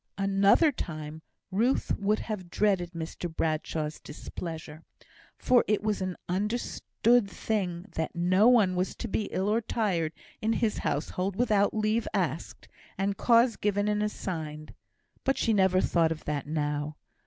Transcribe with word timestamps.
Another 0.17 0.71
time 0.71 1.21
Ruth 1.51 1.95
would 1.99 2.21
have 2.21 2.49
dreaded 2.49 2.93
Mr 2.93 3.31
Bradshaw's 3.31 3.99
displeasure; 3.99 4.81
for 5.37 5.63
it 5.67 5.83
was 5.83 6.01
an 6.01 6.17
understood 6.27 7.29
thing 7.29 7.85
that 7.91 8.15
no 8.15 8.47
one 8.47 8.75
was 8.75 8.95
to 8.95 9.07
be 9.07 9.25
ill 9.25 9.47
or 9.47 9.61
tired 9.61 10.13
in 10.41 10.53
his 10.53 10.79
household 10.79 11.35
without 11.35 11.75
leave 11.75 12.07
asked, 12.15 12.67
and 12.97 13.15
cause 13.15 13.55
given 13.57 13.87
and 13.87 14.01
assigned. 14.01 14.73
But 15.23 15.37
she 15.37 15.53
never 15.53 15.79
thought 15.79 16.11
of 16.11 16.25
that 16.25 16.47
now. 16.47 16.97